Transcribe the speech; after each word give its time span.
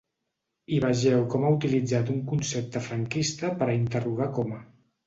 I 0.77 0.79
vegeu 0.85 1.21
com 1.35 1.45
ha 1.45 1.51
utilitzat 1.57 2.11
un 2.17 2.25
concepte 2.33 2.85
franquista 2.89 3.55
per 3.63 3.71
a 3.71 3.79
interrogar 3.85 4.35
Coma. 4.41 4.65